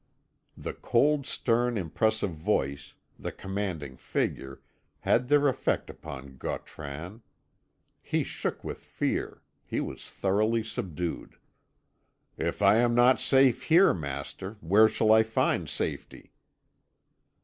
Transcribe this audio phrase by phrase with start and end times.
[0.57, 4.59] The cold, stern, impressive voice, the commanding figure,
[5.01, 7.21] had their effect upon Gautran.
[8.01, 11.35] He shook with fear; he was thoroughly subdued.
[12.35, 16.33] "If I am not safe here, master, where shall I find safety?"